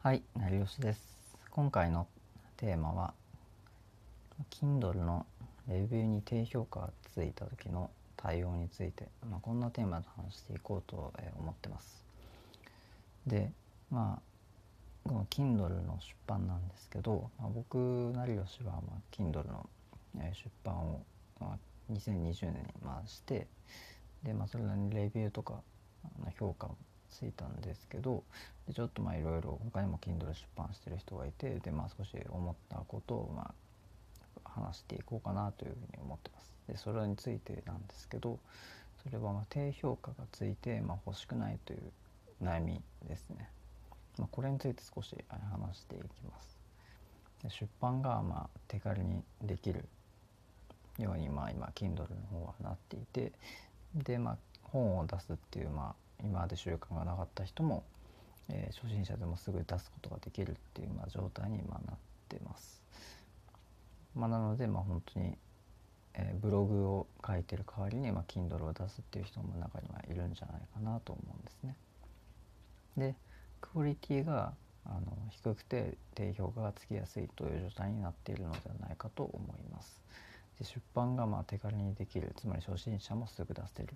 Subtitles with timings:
[0.00, 1.00] はい、成吉です。
[1.50, 2.06] 今回の
[2.56, 3.14] テーマは
[4.48, 5.26] Kindle の
[5.68, 12.04] レビューに低評価がついた時の対応について、まあ、こんなテーマで話していこうと思ってます。
[13.26, 13.50] で、
[13.90, 17.76] まあこの Kindle の出版なんですけど、まあ、僕
[18.14, 19.68] 成吉はまあ Kindle の
[20.14, 21.02] 出版を
[21.40, 21.58] ま
[21.90, 23.48] 2020年にまあして
[24.22, 25.54] で、まあ、それなりにレビューとか
[26.04, 26.68] あの評価
[27.10, 28.22] ついたんですけど
[28.66, 33.54] でちょっとまあいろいろ他にも Kindle 出版してる人がいてでまあ少し思ったことをま
[34.44, 36.52] あ話していこうかなというふうに思ってます。
[36.68, 38.38] でそれについてなんですけど
[39.02, 41.80] それはまあ低評価がついてまあ欲しくないという
[42.42, 43.48] 悩みですね。
[44.18, 46.58] まあ、これについて少し話していきます。
[47.42, 49.84] で出版がまあ手軽にできる
[50.98, 53.32] ようにまあ今 Kindle の方はなっていて
[53.94, 57.84] でまあ本を出すっていうまあ今まで習慣がなかった人も、
[58.48, 61.96] えー初心者でもすぐ出すことができるっていうまあ状態にまあなっ
[62.28, 62.82] てます。
[64.14, 65.36] まあ、なのでまあ本当に、
[66.14, 71.76] えーブログを書いてる代わりにまあ Kindle を出すっていう人も中にはいるんじゃないかなと思うんですね。
[72.96, 73.14] で
[73.60, 74.52] クオリティが
[74.86, 80.00] あの低くて低評価がつきやすいという状態になっているのではないかと思います。
[80.58, 83.94] で出版がまあ手軽にできるつまり初心者もすぐ出せる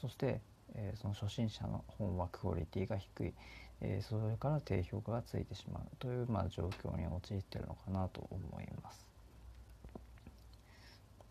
[0.00, 0.40] そして、
[0.74, 3.34] えーその初心者の本はクオリティが低い、
[3.80, 9.08] えーそれから低評価がついてしまうという、まあ、状況に陥ってるのかなと思います。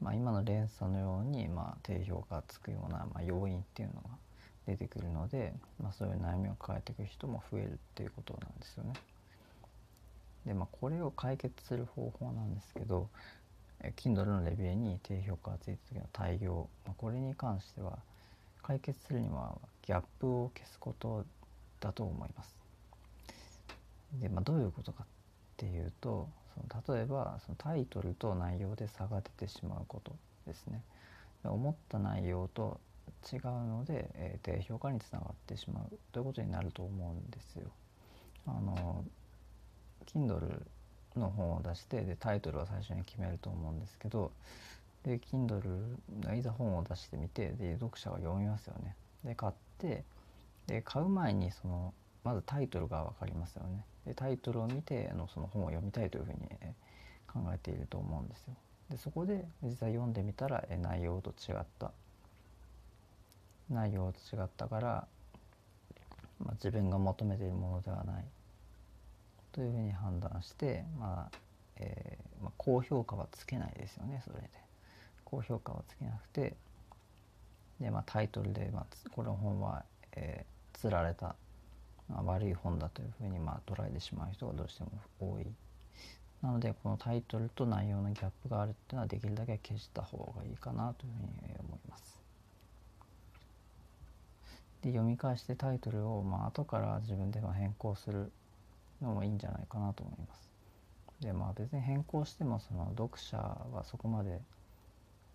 [0.01, 4.09] まあ、今の連鎖のように、まあ、低評価がつくような、まあ、要因っていうのが
[4.67, 8.93] 出てくるので、まあ、そういう悩みを抱えていく人も増えるっていうことなんですよね。
[10.45, 13.09] でまあこれを解決する方法なんですけど
[13.81, 17.99] え Kindle のレビューに低評価がついた時の対応、まあ、これに関しては
[18.61, 21.25] 解決するにはギャップを消すこと
[21.79, 22.55] だと思います。
[24.19, 25.07] で、まあ、どういうことかっ
[25.57, 30.15] ていうとその例えばそのタイトルと内容で差が出てしまうこと
[30.45, 30.81] ですね。
[31.43, 32.79] 思った内容と
[33.31, 37.69] 違うので、えー低評価につながってしまうということになると思うんですよ。
[38.47, 39.03] あの
[40.05, 40.61] Kindle
[41.15, 44.31] の本を出してでタイトルは最初に決めると思うんですけど
[45.03, 45.61] で Kindle
[46.21, 48.95] がいざ本を出してみてで読者が読みますよね。
[49.23, 50.03] で買って
[50.67, 51.93] で買う前にその
[52.23, 53.85] まずタイトルが分かりますよね。
[54.05, 56.73] でタイトルを見てあのその本を読みたいというふうにえ
[57.27, 58.55] 考えていると思うんですよ。
[58.89, 61.91] でそこで実際読んでみたらえ内容と違った
[63.69, 65.07] 内容と違ったから、
[66.39, 68.25] まあ、自分が求めているものではない
[69.51, 71.37] というふうに判断して、まあ
[71.77, 74.49] えーまあ、高評価はつけないですよねそれで
[75.29, 76.55] 高評価はつけなくて
[77.81, 79.83] で、まあ、タイトルで、まあ、この本は、
[80.15, 81.35] えー、釣られた、
[82.09, 85.45] まあ、悪い本だというふうに、まあ、捉えてしまう人がどうしても多い
[86.41, 92.21] なのでこのタイトルと内容のギャップがあるっていうのはできるだけ消した方がいいかなというふうに思います。
[94.83, 98.31] で読み返してタイトルを、まあ後から自分で変更する
[99.01, 100.49] のもいいんじゃないかなと思います。
[101.19, 104.39] でまあ別に変更してもその読者はそこまで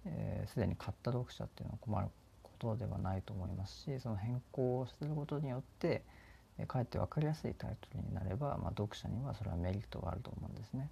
[0.05, 2.09] えー、に買った読者っていうのは困る
[2.43, 6.03] ことではないと思いますしその変更をすることによって、
[6.59, 10.89] えーかえって分かりやすいタイトルになれば、まあ、読者にはそれはメリットがあると思うんですね。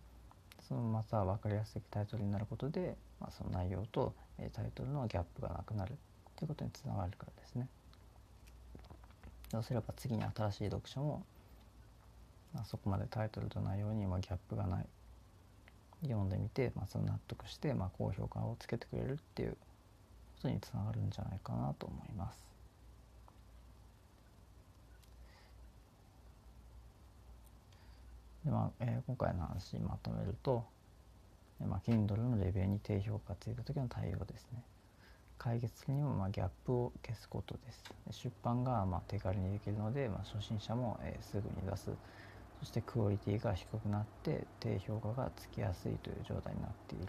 [0.69, 5.97] そのまた分かりやすいタイトルになることで、まあ、その内容と、えタイトルのギャップがなくなる
[6.37, 7.69] ということにつながるからですね。
[9.51, 11.25] そうすれば次に新しい読者も、
[12.55, 14.87] まあ、そこまでタイトルと内容にギャップがない
[16.03, 19.57] 読んでみて、まあ、その納得して、まあ、高評価をつけてくれるっていうこ
[20.43, 22.51] とにつながるんじゃないかなと思います。
[28.45, 30.65] でまあえー今回の話まとめると、
[31.61, 34.63] まあ、Kindle のレビューに低評価ついた時の対応ですね。
[35.39, 37.85] 解決にもまあギャップを消すことです。
[38.25, 41.91] 出版がまあ手軽にできるので、まあ、初心者も、えーすぐに出す。
[42.61, 47.07] そしてクオリティが低くなって低評価がつきやすいという状態になっている。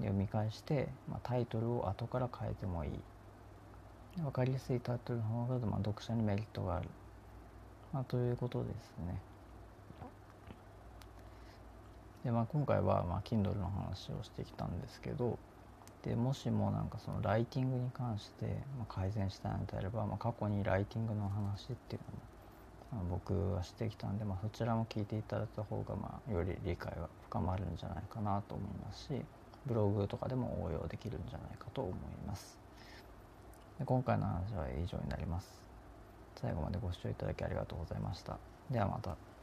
[0.00, 2.90] で読み返して、まあ、タイトルを後から変えてもいい。
[4.20, 6.88] 分かりやすいタイトルの方が、まあ、読者にメリットがある。
[7.92, 9.20] まあ、ということですね。
[12.24, 15.38] でまあ、今回は、まあ、Kindle の話をしてきたんですけど
[16.02, 18.46] でもしもなんかそのライティングに関して、
[18.78, 22.23] まあ、改善したいのであれば、まあ、過去にライティングの話っていうのも、
[23.10, 29.22] 僕はしてきたんで、まあ、そちらも聞いていただいた方が、まあ、より理解は深まるんじゃないかなと思いますし
[29.66, 31.94] ブログとかでも応用できるんじゃないかと思い
[32.26, 32.58] ます。
[33.78, 35.62] で今回の話は以上になります。
[36.40, 38.38] 最後までご視聴いただきありがとうございました。
[38.70, 39.33] ではまた。